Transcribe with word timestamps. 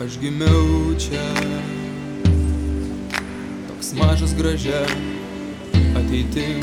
Aš 0.00 0.16
gimiau 0.16 0.96
čia, 0.96 1.20
toks 3.68 3.90
mažas 4.00 4.32
gražia 4.32 4.78
ateitim. 5.92 6.62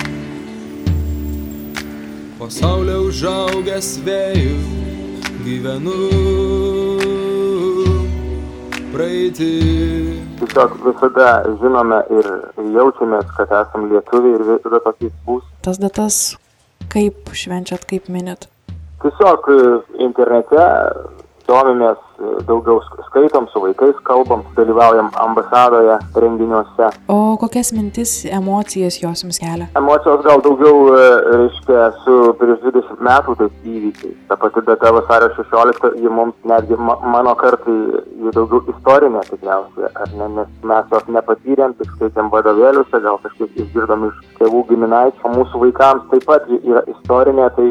Pasaulio 2.40 3.04
užaugęs 3.12 3.92
vėjų 4.08 4.56
gyvenu 5.46 6.00
praeitį. 8.96 9.52
Tiesiog 10.42 10.76
visada 10.88 11.30
žinome 11.62 12.02
ir 12.18 12.34
jaučiamės, 12.80 13.30
kad 13.38 13.54
esam 13.60 13.86
lietuviai 13.94 14.34
ir 14.40 14.48
visada 14.50 14.82
tokiais 14.90 15.14
bus. 15.30 15.46
Tas 15.62 15.78
datas 15.78 16.20
kaip 16.90 17.30
švenčiat, 17.38 17.86
kaip 17.86 18.10
minit? 18.10 18.50
Tiesiog 19.06 19.54
internete 20.10 20.68
domimės, 21.46 22.02
daugiau 22.48 22.82
skaitom, 23.08 23.48
su 23.52 23.62
vaikais 23.62 23.96
kalbam, 24.04 24.44
dalyvaujam 24.56 25.10
ambasadoje 25.26 25.98
renginiuose. 26.16 26.90
O 27.08 27.38
kokias 27.38 27.74
mintis, 27.74 28.26
emocijas 28.26 29.00
jos 29.02 29.24
jums 29.24 29.40
kelia? 29.40 29.68
Emocijos 29.78 30.24
gal 30.26 30.42
daugiau, 30.46 30.96
e, 30.98 31.08
reiškia, 31.38 31.92
su 32.04 32.18
prieš 32.40 32.60
20 32.66 33.04
metų 33.10 33.38
tais 33.42 33.70
įvykiais. 33.76 34.18
Ta 34.30 34.38
pati 34.42 34.64
data 34.68 34.94
vasario 34.98 35.30
16, 35.38 35.94
ji 36.02 36.14
mums 36.20 36.36
netgi 36.52 36.80
ma 36.80 36.98
mano 37.16 37.36
kartai, 37.40 37.78
ji 38.24 38.34
daugiau 38.36 38.64
istorinė 38.74 39.24
tikriausiai, 39.30 39.92
ar 39.94 40.14
ne, 40.18 40.32
nes 40.40 40.68
mes 40.72 40.94
jos 40.94 41.10
nepatyrėm, 41.18 41.78
tik 41.80 41.94
skaitėm 41.96 42.32
vadovėliuose, 42.34 43.04
gal 43.06 43.22
kažkiek 43.26 43.62
išgirdom 43.66 44.10
iš 44.10 44.22
tėvų 44.42 44.64
giminaičių, 44.72 45.34
mūsų 45.38 45.64
vaikams 45.68 46.10
taip 46.12 46.26
pat 46.30 46.50
yra 46.58 46.84
istorinė, 46.96 47.50
tai 47.58 47.70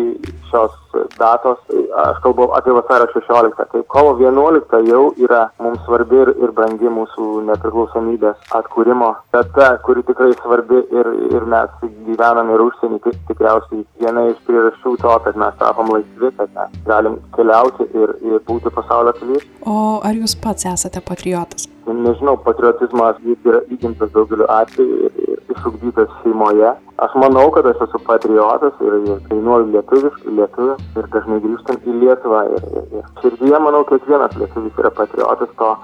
šios 0.51 0.75
datos, 1.19 1.59
aš 2.03 2.21
kalbu 2.25 2.49
apie 2.57 2.73
vasario 2.77 3.07
16, 3.15 3.67
tai 3.73 3.83
kovo 3.93 4.15
11 4.21 4.81
jau 4.89 5.03
yra 5.21 5.43
mums 5.63 5.83
svarbi 5.87 6.21
ir, 6.23 6.33
ir 6.43 6.53
brangi 6.57 6.93
mūsų 6.99 7.29
nepriklausomybės 7.51 8.51
atkūrimo 8.59 9.13
data, 9.37 9.71
kuri 9.87 10.05
tikrai 10.09 10.33
svarbi 10.41 10.83
ir, 10.99 11.13
ir 11.37 11.47
mes 11.53 11.77
gyvenam 12.09 12.53
ir 12.55 12.65
užsienį, 12.67 13.01
tai 13.05 13.15
tikriausiai 13.31 13.85
viena 14.01 14.27
iš 14.31 14.41
priežasčių 14.49 14.97
to, 15.05 15.15
kad 15.27 15.41
mes 15.45 15.61
tapom 15.63 15.93
laisvi, 15.95 16.33
kad 16.41 16.53
mes 16.57 16.81
galim 16.89 17.21
keliauti 17.37 17.89
ir, 17.95 18.17
ir 18.25 18.45
būti 18.49 18.73
pasaulio 18.75 19.15
piliečiai. 19.21 19.53
O 19.67 20.01
ar 20.05 20.17
jūs 20.17 20.37
pats 20.43 20.69
esate 20.73 21.03
patriotas? 21.05 21.69
Nežinau, 21.87 22.35
patriotizmas 22.43 23.21
yra 23.37 23.61
įgimtas 23.71 24.11
daugeliu 24.15 24.49
atveju 24.51 25.07
ir 25.07 25.37
išugdytas 25.55 26.11
šeimoje. 26.23 26.73
Aš 27.05 27.13
manau, 27.21 27.51
kad 27.53 27.67
aš 27.69 27.83
esu 27.85 27.99
patriotas 28.07 28.79
ir, 28.81 28.95
ir 29.05 29.19
dainuoju 29.29 29.67
lietuviškai, 29.75 30.33
lietuvių 30.39 30.77
ir 30.97 31.09
dažnai 31.13 31.43
grįžtam 31.45 31.83
į 31.85 31.97
Lietuvą. 32.01 32.41
Ir, 32.57 32.65
ir, 32.73 32.87
ir 32.97 33.11
širdyje, 33.21 33.61
manau, 33.61 33.83
kiekvienas 33.91 34.39
lietuvis 34.41 34.81
yra 34.81 34.93
patriotas, 34.97 35.53
to 35.61 35.75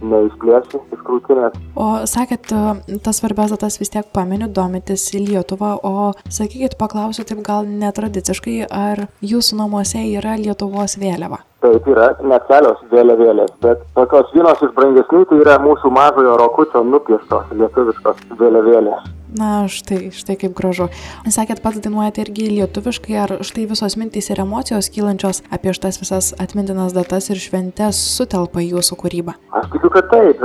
neišplėsi 0.00 0.80
iš 0.96 1.04
krūtinės. 1.04 1.60
O 1.76 1.90
sakėt, 2.08 2.48
tas 3.04 3.20
svarbiausia 3.20 3.60
tas 3.60 3.76
vis 3.82 3.92
tiek 3.92 4.08
paminiu, 4.16 4.48
domitės 4.48 5.04
į 5.12 5.22
Lietuvą, 5.28 5.74
o 5.84 6.10
sakykit, 6.32 6.78
paklausiu 6.80 7.28
taip 7.28 7.44
gal 7.44 7.68
netradiciškai, 7.68 8.58
ar 8.72 9.06
jūsų 9.20 9.60
namuose 9.60 10.00
yra 10.08 10.38
Lietuvos 10.40 10.96
vėliava? 10.96 11.44
Taip 11.62 11.84
yra 11.86 12.14
net 12.26 12.48
kelios 12.48 12.80
vėliavėlės, 12.90 13.52
bet 13.62 13.84
tokios 13.94 14.32
vienos 14.34 14.64
iš 14.64 14.72
brangesnių 14.74 15.26
tai 15.30 15.44
yra 15.44 15.60
mūsų 15.62 15.92
mažojo 15.94 16.38
rokučio 16.40 16.82
nupieštos 16.88 17.52
lietuviškos 17.60 18.30
vėliavėlės. 18.40 19.12
Na, 19.32 19.64
štai, 19.64 20.10
štai 20.12 20.36
kaip 20.40 20.52
gražu. 20.56 20.90
Sakėt, 21.24 21.62
pats 21.64 21.80
dainuojate 21.80 22.26
irgi 22.26 22.50
lietuviškai, 22.52 23.14
ar 23.16 23.34
štai 23.40 23.64
visos 23.70 23.96
mintys 23.96 24.28
ir 24.28 24.42
emocijos 24.44 24.90
kylančios 24.92 25.40
apie 25.48 25.72
šitas 25.72 26.00
visas 26.02 26.32
atmintinas 26.42 26.92
datas 26.92 27.30
ir 27.32 27.40
šventes 27.40 28.00
sutelpa 28.16 28.60
jūsų 28.60 28.98
kūrybą? 29.00 29.36
Aš 29.56 29.70
tikiu, 29.72 29.92
kad 29.94 30.10
taip. 30.12 30.42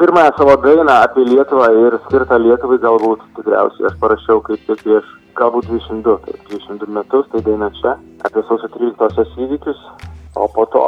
Pirmąją 0.00 0.32
savo 0.38 0.56
dainą 0.64 0.94
apie 1.04 1.26
Lietuvą 1.28 1.68
ir 1.82 1.98
skirtą 2.06 2.40
Lietuvai 2.40 2.80
galbūt 2.80 3.26
tikriausiai 3.36 3.90
aš 3.90 3.98
parašiau 4.00 4.40
kaip 4.48 4.64
tik 4.70 4.80
prieš 4.86 5.12
galbūt 5.36 5.68
22, 5.68 6.16
tai 6.24 6.38
22 6.48 6.96
metus, 6.96 7.28
tai 7.32 7.44
daina 7.46 7.68
čia, 7.80 7.96
apie 8.26 8.44
sausio 8.48 8.68
13 8.74 9.36
įvykius, 9.46 9.84
o 10.34 10.48
po 10.48 10.66
to 10.72 10.82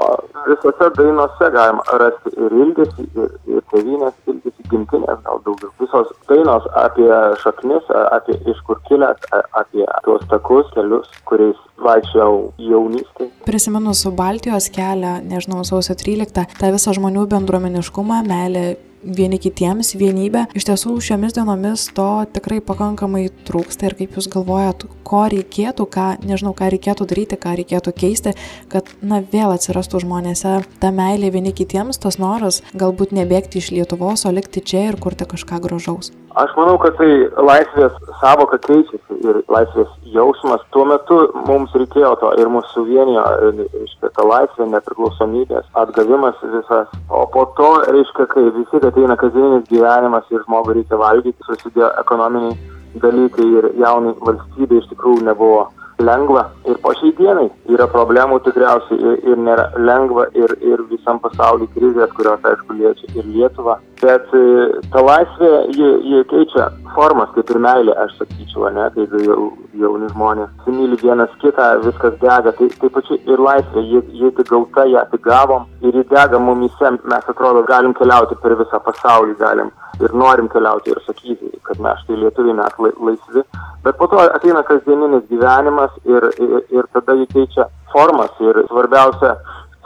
visose 0.48 0.90
dainose 0.96 1.50
galima 1.52 1.82
rasti 2.00 2.32
ir 2.36 2.54
ilgesį, 2.64 3.06
ir, 3.20 3.34
ir 3.54 3.64
tevinės 3.72 4.14
ilgesį, 4.30 4.66
gimtinės 4.72 5.20
gal 5.26 5.42
daugiau. 5.46 5.72
Visos 5.80 6.12
dainos 6.30 6.66
apie 6.80 7.10
šaknis, 7.42 7.90
apie 8.16 8.38
iš 8.50 8.62
kur 8.68 8.80
kilęs, 8.88 9.28
apie 9.60 9.84
tuos 10.06 10.24
takus, 10.32 10.70
kelius, 10.76 11.10
kuriais 11.28 11.60
vaikščiau 11.84 12.40
jaunystėje. 12.70 13.30
Prisiminus 13.44 14.04
Baltijos 14.16 14.70
kelią, 14.72 15.18
nežinau, 15.28 15.64
sausio 15.68 15.96
13, 16.00 16.58
tą 16.60 16.72
visą 16.74 16.96
žmonių 16.96 17.28
bendruomeniškumą, 17.34 18.24
meilę 18.28 18.66
vieni 19.04 19.38
kitiems, 19.42 19.94
vienybę. 20.00 20.46
Iš 20.56 20.68
tiesų 20.70 20.96
šiomis 21.04 21.36
dienomis 21.36 21.86
to 21.96 22.08
tikrai 22.34 22.60
pakankamai 22.64 23.26
trūksta 23.48 23.90
ir 23.90 23.98
kaip 23.98 24.18
jūs 24.18 24.30
galvojat, 24.32 24.86
ko 25.06 25.24
reikėtų, 25.32 25.86
ką, 25.94 26.08
nežinau, 26.24 26.54
ką 26.56 26.72
reikėtų 26.74 27.08
daryti, 27.10 27.38
ką 27.40 27.54
reikėtų 27.60 27.94
keisti, 28.00 28.34
kad, 28.72 28.90
na, 29.04 29.20
vėl 29.20 29.54
atsirastų 29.54 30.04
žmonėse 30.06 30.56
ta 30.80 30.92
meilė 30.94 31.32
vieni 31.34 31.54
kitiems, 31.56 32.00
tas 32.02 32.18
noras 32.22 32.62
galbūt 32.74 33.14
nebėgti 33.16 33.60
iš 33.62 33.72
Lietuvos, 33.76 34.26
o 34.26 34.34
likti 34.34 34.64
čia 34.64 34.88
ir 34.90 35.00
kurti 35.00 35.28
kažką 35.28 35.60
gražaus. 35.64 36.12
Aš 36.34 36.50
manau, 36.58 36.74
kad 36.82 36.96
tai 36.98 37.28
laisvės 37.46 37.94
savoka 38.18 38.58
keičiasi 38.64 39.18
ir 39.22 39.36
laisvės 39.54 39.90
jausmas. 40.16 40.64
Tuo 40.74 40.82
metu 40.90 41.18
mums 41.46 41.74
reikėjo 41.78 42.10
to 42.18 42.32
ir 42.42 42.50
mūsų 42.50 42.72
suvienijo, 42.72 43.22
reiškia, 43.44 44.10
ta 44.16 44.26
laisvė, 44.26 44.66
nepriklausomybės, 44.72 45.68
atgavimas 45.78 46.40
visas. 46.42 46.90
O 47.06 47.22
po 47.30 47.46
to, 47.60 47.70
reiškia, 47.86 48.26
kai 48.34 48.48
visi 48.56 48.82
ateina 48.82 49.14
kasdieninis 49.20 49.68
gyvenimas 49.70 50.26
ir 50.34 50.42
žmogui 50.48 50.80
reikia 50.80 50.98
valgyti, 50.98 51.46
susidėjo 51.46 51.92
ekonominiai 52.02 52.58
dalykai 53.02 53.46
ir 53.60 53.70
jaunai 53.78 54.16
valstybė 54.26 54.82
iš 54.82 54.90
tikrųjų 54.90 55.28
nebuvo 55.30 55.68
lengva 55.98 56.48
ir 56.68 56.78
po 56.82 56.92
šiai 56.98 57.14
dienai 57.18 57.46
yra 57.70 57.86
problemų 57.90 58.40
tikriausiai 58.44 58.98
ir, 58.98 59.18
ir 59.30 59.42
nėra 59.46 59.66
lengva 59.78 60.26
ir, 60.34 60.56
ir 60.64 60.82
visam 60.90 61.20
pasauliu 61.22 61.68
krizės, 61.74 62.12
kurios 62.16 62.44
aišku 62.50 62.78
liečia 62.78 63.10
ir 63.14 63.28
Lietuvą. 63.34 63.78
Bet 64.02 64.32
e, 64.36 64.42
ta 64.92 65.02
laisvė, 65.04 65.52
ji, 65.76 65.90
ji 66.10 66.24
keičia 66.32 66.68
formas, 66.96 67.30
kaip 67.36 67.50
ir 67.50 67.60
meilė, 67.62 67.94
aš 68.04 68.16
sakyčiau, 68.18 68.66
ne, 68.74 68.88
kai 68.96 69.06
jau, 69.24 69.38
jauni 69.80 70.10
žmonės 70.12 70.50
simyli 70.66 70.98
vienas 71.02 71.32
kitą, 71.42 71.70
viskas 71.86 72.18
dega, 72.22 72.52
tai 72.58 72.68
taip 72.80 72.98
pačiai 72.98 73.20
ir 73.30 73.44
laisvė, 73.48 73.86
ji, 73.92 74.02
ji 74.20 74.34
tik 74.38 74.50
gauta, 74.50 74.86
ją 74.90 75.06
tik 75.12 75.24
gavom 75.24 75.68
ir 75.82 75.94
ji 75.94 76.04
dega 76.10 76.42
mumise, 76.42 76.96
mes 77.04 77.32
atrodo 77.32 77.64
galim 77.70 77.96
keliauti 77.96 78.38
per 78.42 78.58
visą 78.60 78.82
pasaulį, 78.84 79.38
galim 79.40 79.72
ir 80.02 80.14
norim 80.14 80.48
keliauti 80.52 80.94
ir 80.94 81.00
sakyti, 81.06 81.50
kad 81.66 81.80
mes 81.82 82.00
štai 82.04 82.20
lietuviai 82.22 82.56
mes 82.58 82.78
laisvi, 82.80 83.44
bet 83.84 83.98
po 83.98 84.08
to 84.10 84.22
ateina 84.24 84.62
kasdieninis 84.66 85.26
gyvenimas 85.30 85.94
ir, 86.04 86.30
ir, 86.46 86.56
ir 86.78 86.88
tada 86.96 87.18
jį 87.20 87.28
keičia 87.34 87.68
formas 87.92 88.32
ir 88.42 88.64
svarbiausia 88.70 89.36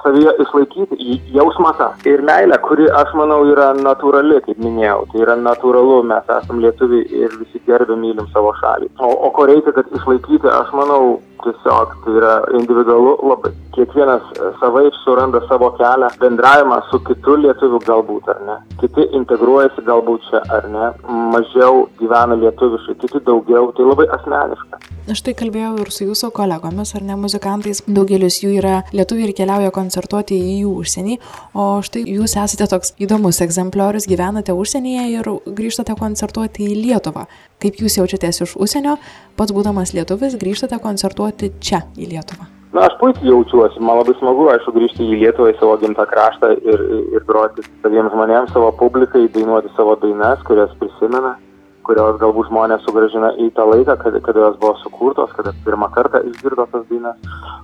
savyje 0.03 0.33
išlaikyti 0.43 1.21
jausmą 1.35 1.73
tą. 1.79 1.89
Ir 2.07 2.23
meilę, 2.23 2.59
kuri, 2.63 2.87
aš 3.01 3.15
manau, 3.19 3.41
yra 3.53 3.73
natūrali, 3.77 4.41
kaip 4.47 4.61
minėjau, 4.63 5.01
tai 5.13 5.25
yra 5.25 5.37
natūralu, 5.41 6.03
mes 6.13 6.31
esame 6.37 6.65
lietuviai 6.67 7.23
ir 7.25 7.35
visi 7.41 7.63
gerbė 7.67 7.97
mylim 7.99 8.29
savo 8.35 8.55
šalį. 8.61 8.93
O, 8.99 9.11
o 9.27 9.33
ko 9.35 9.49
reikia, 9.51 9.75
kad 9.77 9.91
išlaikyti, 9.99 10.49
aš 10.61 10.71
manau, 10.79 11.19
tiesiog 11.45 11.95
tai 12.05 12.15
yra 12.21 12.35
individualu 12.59 13.15
labai. 13.31 13.53
Kiekvienas 13.77 14.25
savaip 14.59 14.95
suranda 15.05 15.41
savo 15.49 15.71
kelią, 15.79 16.11
bendravimą 16.21 16.81
su 16.91 16.99
kitu 17.07 17.37
lietuviu 17.45 17.79
galbūt 17.87 18.31
ar 18.33 18.41
ne. 18.49 18.57
Kiti 18.81 19.07
integruojasi 19.21 19.85
galbūt 19.87 20.27
čia 20.31 20.43
ar 20.57 20.67
ne. 20.73 20.91
Mažiau 21.35 21.85
gyvena 22.01 22.39
lietuviškai, 22.43 22.97
kiti 23.05 23.23
daugiau. 23.29 23.71
Tai 23.77 23.87
labai 23.87 24.09
asmeniška. 24.19 24.81
Aš 25.09 25.23
tai 25.25 25.33
kalbėjau 25.39 25.77
ir 25.81 25.93
su 25.95 26.05
jūsų 26.09 26.33
kolegomis 26.37 26.95
ar 26.99 27.07
ne 27.07 27.15
muzikantais. 27.17 27.85
Daugelis 27.87 28.41
jų 28.43 28.57
yra 28.59 28.83
lietuviai 28.93 29.31
ir 29.31 29.35
keliauja 29.39 29.71
koncertuoti 29.75 30.37
į 30.37 30.57
jų 30.65 30.75
užsienį. 30.83 31.19
O 31.55 31.69
štai 31.87 32.03
jūs 32.17 32.35
esate 32.35 32.67
toks 32.69 32.93
įdomus 33.01 33.41
egzempliorius, 33.45 34.09
gyvenate 34.11 34.57
užsienyje 34.57 35.07
ir 35.15 35.31
grįžtate 35.47 35.95
koncertuoti 35.99 36.67
į 36.67 36.81
Lietuvą. 36.83 37.29
Kaip 37.59 37.81
jūs 37.83 37.97
jaučiatės 37.99 38.45
iš 38.45 38.53
užsienio, 38.61 38.99
pats 39.39 39.55
būdamas 39.55 39.95
lietuvis, 39.97 40.37
grįžtate 40.39 40.79
koncertuoti 40.83 41.28
važiuoti 41.29 41.53
čia 41.61 41.83
į 41.97 42.09
Lietuvą? 42.13 42.47
Na, 42.73 42.85
aš 42.85 42.99
puikiai 43.01 43.31
jaučiuosi, 43.31 43.81
man 43.81 43.99
labai 43.99 44.15
smagu, 44.19 44.49
aišku, 44.53 44.73
grįžti 44.77 45.05
į 45.05 45.21
Lietuvą, 45.23 45.53
į 45.53 45.59
savo 45.59 45.77
gimtą 45.81 46.05
kraštą 46.07 46.53
ir, 46.61 46.81
ir 47.17 47.25
groti 47.27 47.65
saviems 47.83 48.13
žmonėms, 48.13 48.53
savo 48.53 48.73
publikai, 48.73 49.29
dainuoti 49.33 49.73
savo 49.77 49.97
dainas, 50.03 50.43
kurias 50.45 50.71
prisimena, 50.79 51.39
kurios 51.83 52.21
galbūt 52.21 52.51
žmonės 52.51 52.85
sugražina 52.85 53.33
į 53.41 53.51
tą 53.57 53.65
laiką, 53.71 53.97
kada, 54.03 54.21
kada 54.21 54.45
jos 54.45 54.61
buvo 54.61 54.75
sukurtos, 54.83 55.33
kada 55.33 55.55
pirmą 55.65 55.89
kartą 55.97 56.21
išgirdo 56.29 56.69
tas 56.69 56.85
dainas. 56.91 57.17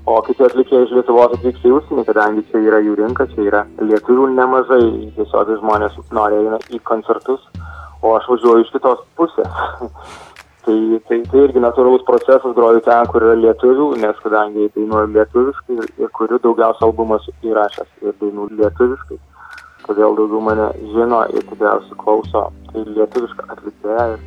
O 0.09 0.17
kiti 0.25 0.45
atlikėjai 0.49 0.89
iš 0.89 0.97
Lietuvos 0.97 1.37
atvyksta 1.37 1.69
į 1.69 1.77
užsienį, 1.79 2.09
kadangi 2.09 2.47
čia 2.49 2.65
yra 2.65 2.81
jų 2.81 2.97
rinka, 3.03 3.29
čia 3.35 3.45
yra 3.45 3.65
lietuvių 3.85 4.31
nemažai, 4.33 4.85
tiesiog 5.19 5.57
žmonės 5.61 6.01
nori 6.17 6.41
eina 6.41 6.61
į 6.73 6.81
koncertus, 6.89 7.45
o 8.01 8.17
aš 8.17 8.33
važiuoju 8.33 8.65
iš 8.65 8.73
kitos 8.73 9.05
pusės. 9.21 9.61
Tai, 10.65 10.77
tai, 11.09 11.19
tai 11.29 11.41
irgi 11.45 11.61
natūralus 11.61 12.07
procesas 12.09 12.55
groju 12.57 12.81
ten, 12.87 13.05
kur 13.13 13.25
yra 13.27 13.35
lietuvių, 13.37 13.91
nes 14.01 14.21
kadangi 14.25 14.71
dainuoju 14.73 15.11
lietuviškai 15.13 15.77
ir, 15.77 15.91
ir 16.01 16.13
kuriu 16.17 16.39
daugiausia 16.41 16.87
albumas 16.87 17.27
įrašęs 17.45 17.91
ir 18.07 18.17
dainų 18.23 18.49
lietuviškai. 18.63 19.19
todėl 19.85 20.15
daugiau 20.17 20.41
mane 20.41 20.71
žino 20.95 21.19
ir 21.37 21.45
tikriausiai 21.51 21.99
klauso 22.01 22.47
ir 22.73 22.87
lietuvišką 22.97 23.49
atlikėją 23.53 24.07
ir, 24.15 24.23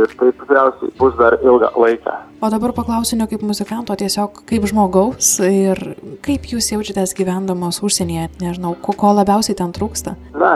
ir 0.00 0.14
tai 0.20 0.30
tikriausiai 0.40 0.94
bus 1.02 1.18
dar 1.20 1.36
ilgą 1.42 1.70
laiką. 1.76 2.14
O 2.40 2.50
dabar 2.50 2.74
paklausiu 2.76 3.18
ne 3.18 3.26
kaip 3.30 3.42
muzikanto, 3.46 3.94
tiesiog 3.96 4.42
kaip 4.48 4.66
žmogaus 4.68 5.38
ir 5.46 5.78
kaip 6.24 6.48
jūs 6.50 6.72
jaučiatės 6.74 7.14
gyvendamos 7.16 7.80
užsienyje, 7.86 8.28
nežinau, 8.42 8.74
ko, 8.84 8.92
ko 8.98 9.14
labiausiai 9.16 9.56
ten 9.58 9.72
trūksta? 9.76 10.16
Na, 10.34 10.50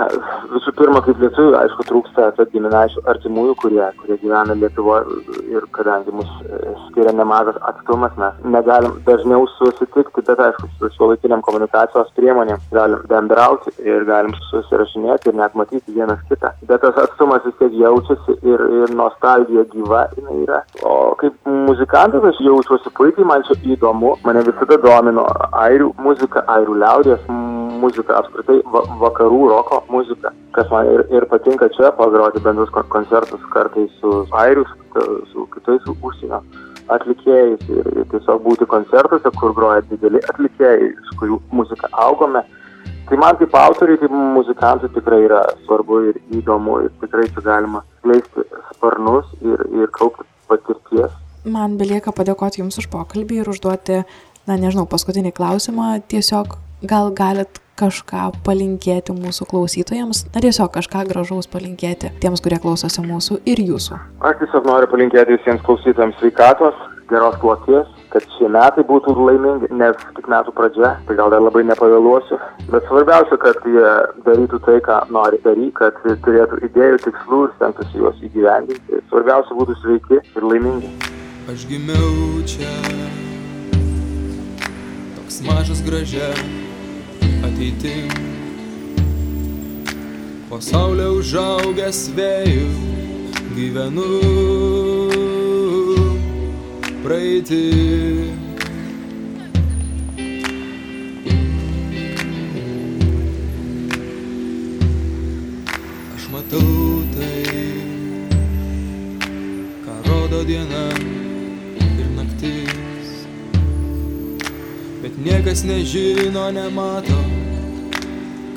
visų 0.52 0.74
pirma, 0.76 1.00
kaip 1.04 1.20
lietuvių, 1.22 1.54
aišku, 1.62 1.86
trūksta 1.88 2.28
tad 2.36 2.50
giminaičių 2.52 3.04
artimųjų, 3.12 3.54
kurie, 3.62 3.84
kurie 4.00 4.18
gyvena 4.22 4.56
Lietuvoje 4.58 5.20
ir 5.54 5.64
kadangi 5.76 6.12
mus 6.14 6.28
e, 6.44 6.74
skiria 6.88 7.14
nemažas 7.16 7.56
atstumas, 7.70 8.12
mes 8.20 8.42
negalim 8.56 8.98
dažniau 9.06 9.46
susitikti, 9.54 10.24
bet 10.28 10.42
aišku, 10.48 10.68
su 10.76 10.90
šiuolaikiniam 10.96 11.44
komunikacijos 11.46 12.12
priemonėm 12.18 12.60
galim 12.74 13.04
bendrauti 13.10 13.72
ir 13.84 14.04
galim 14.08 14.34
susirašinėti 14.50 15.32
ir 15.32 15.38
net 15.40 15.56
matyti 15.58 15.94
vienas 15.94 16.20
kitą. 16.28 16.52
Bet 16.68 16.84
tas 16.84 16.98
atstumas 17.04 17.46
vis 17.46 17.56
tiek 17.62 17.78
jaučiasi 17.80 18.38
ir, 18.42 18.66
ir 18.82 18.94
nostalgija 18.98 19.64
gyva 19.72 20.06
jinai 20.16 20.42
yra. 20.44 20.62
O 20.82 21.14
kaip 21.20 21.36
muzikantas, 21.46 21.77
muzikantas 21.78 22.24
aš 22.24 22.40
jaučiuosi 22.40 22.90
puikiai, 22.96 23.26
man 23.26 23.42
čia 23.46 23.54
įdomu, 23.74 24.16
mane 24.26 24.42
visada 24.42 24.76
domino 24.82 25.24
airių 25.62 25.92
muzika, 26.02 26.42
airių 26.50 26.74
liaudės 26.82 27.28
muzika, 27.78 28.16
apskritai 28.18 28.56
va 28.72 28.82
vakarų 28.98 29.38
roko 29.52 29.78
muzika, 29.92 30.32
kas 30.56 30.66
man 30.72 30.88
ir, 30.90 31.04
ir 31.14 31.26
patinka 31.30 31.68
čia 31.76 31.92
pagroti 31.94 32.42
bendrus 32.42 32.72
koncertus 32.94 33.44
kartais 33.52 33.92
su 34.00 34.24
airių, 34.40 34.64
su 35.30 35.46
kitais 35.54 35.86
užsienio 35.94 36.42
atlikėjais 36.96 37.70
ir, 37.70 37.92
ir 38.00 38.10
tiesiog 38.10 38.42
būti 38.42 38.66
koncertuose, 38.66 39.30
kur 39.38 39.54
groja 39.54 39.84
dideli 39.92 40.18
atlikėjai, 40.32 40.90
su 41.06 41.20
kurių 41.20 41.38
muzika 41.52 41.92
augome. 41.92 42.42
Tai 43.08 43.20
man 43.22 43.38
kaip 43.38 43.54
autoriai, 43.54 44.00
kaip 44.02 44.10
muzikantui 44.10 44.90
tikrai 44.96 45.22
yra 45.28 45.44
svarbu 45.62 46.02
ir 46.10 46.18
įdomu 46.40 46.82
ir 46.88 46.90
tikrai 47.04 47.30
čia 47.36 47.46
galima 47.46 47.84
skleisti 48.00 48.44
sparnus 48.74 49.30
ir, 49.44 49.62
ir 49.78 49.94
kaupti 49.94 50.26
patirties 50.48 51.14
man 51.52 51.78
belieka 51.80 52.14
padėkoti 52.14 52.62
Jums 52.62 52.80
už 52.80 52.90
pokalbį 52.92 53.42
ir 53.42 53.52
užduoti, 53.52 54.02
na 54.48 54.58
nežinau, 54.60 54.86
paskutinį 54.90 55.34
klausimą. 55.36 55.98
Tiesiog 56.10 56.58
gal 56.88 57.10
galit 57.14 57.60
kažką 57.78 58.28
palinkėti 58.46 59.14
mūsų 59.14 59.46
klausytojams, 59.50 60.24
na 60.34 60.42
tiesiog 60.42 60.72
kažką 60.74 61.04
gražaus 61.12 61.46
palinkėti 61.50 62.10
tiems, 62.22 62.42
kurie 62.42 62.58
klausosi 62.62 63.04
mūsų 63.04 63.42
ir 63.46 63.62
jūsų. 63.62 63.98
Aš 64.26 64.40
tiesiog 64.42 64.66
noriu 64.66 64.90
palinkėti 64.90 65.36
visiems 65.38 65.62
klausytojams 65.66 66.18
sveikatos, 66.18 66.78
geros 67.08 67.38
kloties, 67.40 67.92
kad 68.12 68.24
šie 68.36 68.48
metai 68.52 68.84
būtų 68.88 69.14
laimingi, 69.16 69.70
nes 69.80 70.00
tik 70.16 70.28
metų 70.28 70.52
pradžia, 70.56 70.94
tai 71.08 71.16
gal 71.20 71.32
dar 71.32 71.44
labai 71.44 71.64
nepavėluosiu. 71.68 72.40
Bet 72.72 72.88
svarbiausia, 72.88 73.38
kad 73.44 73.62
jie 73.68 73.92
darytų 74.26 74.60
tai, 74.66 74.78
ką 74.84 74.98
nori 75.14 75.40
daryti, 75.46 75.74
kad 75.78 76.02
turėtų 76.26 76.60
idėjų, 76.68 77.04
tikslų 77.06 77.44
ir 77.46 77.54
stengtųsi 77.56 78.02
juos 78.02 78.26
įgyvendinti. 78.28 79.04
Svarbiausia 79.12 79.60
būtų 79.62 79.78
sveiki 79.84 80.20
ir 80.20 80.50
laimingi 80.52 81.17
aš 81.48 81.64
gimiau 81.64 82.44
čia, 82.44 82.68
toks 85.16 85.40
mažas 85.40 85.80
gražia 85.80 86.28
ateitim. 87.40 88.12
Pasaulio 90.50 91.14
užaugęs 91.16 92.00
vėjų 92.16 92.68
gyvenu 93.56 94.08
praeitį. 97.00 97.64
Aš 106.12 106.28
matau 106.34 107.00
tai, 107.16 107.44
ką 109.88 109.96
rodo 110.08 110.44
diena 110.44 110.84
niekas 115.24 115.64
nežino, 115.64 116.48
nemato, 116.54 117.18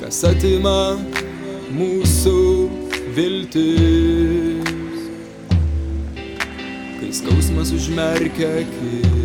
kas 0.02 0.22
atima 0.28 0.98
mūsų 1.72 2.38
viltis. 3.16 4.70
Kai 7.00 7.10
skausmas 7.18 7.74
užmerkia 7.74 8.54
akis. 8.62 9.21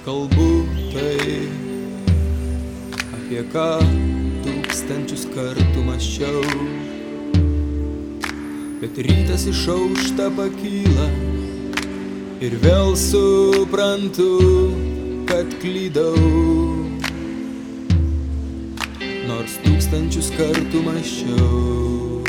Kalbu 0.00 0.64
tai, 0.92 1.48
apie 3.16 3.42
ką 3.52 3.66
tūkstančius 4.44 5.26
kartų 5.34 5.82
maščiau. 5.84 6.42
Bet 8.80 9.00
rytas 9.06 9.44
išaušta 9.50 10.30
pakyla 10.38 11.08
ir 12.42 12.56
vėl 12.62 12.94
suprantu, 12.96 14.30
kad 15.28 15.52
klydau. 15.62 16.14
Nors 19.28 19.58
tūkstančius 19.66 20.30
kartų 20.38 20.84
maščiau, 20.86 22.22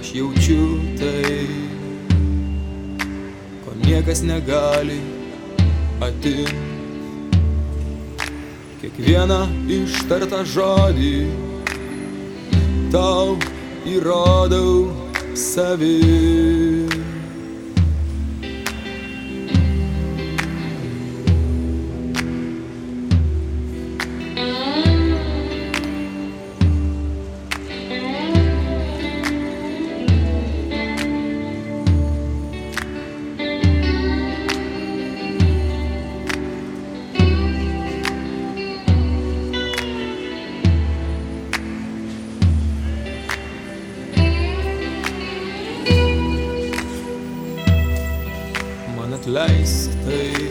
aš 0.00 0.14
jaučiu 0.20 0.62
tai, 1.02 1.44
ko 3.66 3.76
niekas 3.84 4.24
negali 4.26 5.15
atim 6.04 6.50
kiekvieną 8.80 9.40
ištartą 9.78 10.42
žodį 10.52 11.14
tau 12.92 13.36
įrodau 13.88 14.92
savim. 15.34 16.45
Atleisk 49.26 49.90
tai, 50.06 50.50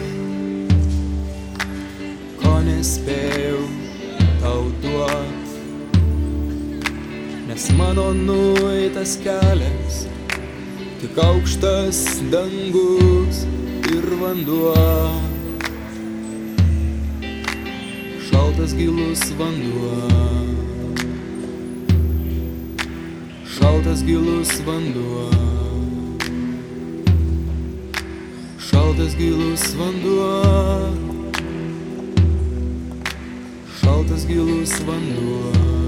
ko 2.42 2.58
nespėjau 2.66 3.62
tau 4.42 4.66
duot. 4.84 5.54
Nes 7.48 7.70
mano 7.80 8.10
nueitas 8.18 9.16
kelias 9.24 10.02
tik 11.00 11.16
aukštas 11.24 12.02
dangus 12.34 13.46
ir 13.96 14.12
vanduo. 14.20 14.76
Šaltas 18.28 18.76
gilus 18.76 19.24
vanduo. 19.40 19.96
Šaltas 23.56 24.04
gilus 24.04 24.58
vanduo. 24.68 25.55
Šaltas 28.96 29.16
gilus 29.18 29.76
vanduo. 29.76 30.92
Šaltas 33.80 34.28
gilus 34.28 34.72
vanduo. 34.88 35.85